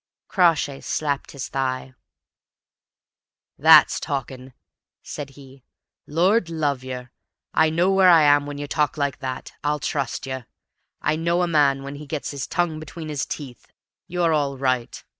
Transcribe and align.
Crawshay 0.29 0.81
slapped 0.81 1.29
his 1.29 1.47
thigh. 1.47 1.93
"That's 3.59 3.99
talking!" 3.99 4.53
said 5.03 5.29
he. 5.37 5.63
"Lord 6.07 6.49
love 6.49 6.83
yer, 6.83 7.11
I 7.53 7.69
know 7.69 7.91
where 7.91 8.09
I 8.09 8.23
am 8.23 8.47
when 8.47 8.57
you 8.57 8.65
talk 8.65 8.97
like 8.97 9.19
that. 9.19 9.53
I'll 9.63 9.77
trust 9.77 10.25
yer. 10.25 10.47
I 11.03 11.15
know 11.17 11.43
a 11.43 11.47
man 11.47 11.83
when 11.83 11.93
he 11.97 12.07
gets 12.07 12.31
his 12.31 12.47
tongue 12.47 12.79
between 12.79 13.09
his 13.09 13.27
teeth; 13.27 13.67
you're 14.07 14.33
all 14.33 14.57
right. 14.57 15.03